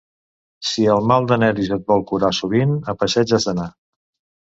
[0.69, 3.73] Si el mal de nervis et vols curar sovint a passeig has d'anar.